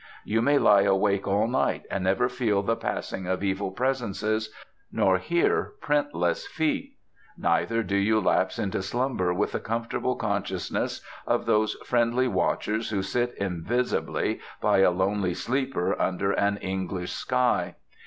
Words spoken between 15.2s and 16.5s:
sleeper under